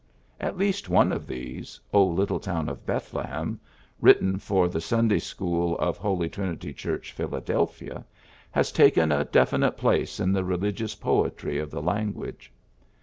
At 0.39 0.57
least 0.57 0.89
one 0.89 1.11
of 1.11 1.27
these 1.27 1.79
^^O 1.93 2.11
Little 2.17 2.39
Town 2.39 2.69
of 2.69 2.87
Bethlehem, 2.87 3.59
^^ 3.63 3.67
written 3.99 4.39
for 4.39 4.67
the 4.67 4.81
Sunday 4.81 5.19
school 5.19 5.77
of 5.77 5.97
Holy 5.97 6.27
Trinity 6.27 6.73
Church, 6.73 7.11
Phila 7.11 7.39
delphia, 7.39 8.03
has 8.49 8.71
taken 8.71 9.11
a 9.11 9.25
definite 9.25 9.77
place 9.77 10.19
in 10.19 10.31
the 10.33 10.43
religious 10.43 10.95
poetry 10.95 11.59
of 11.59 11.69
the 11.69 11.83
language. 11.83 12.51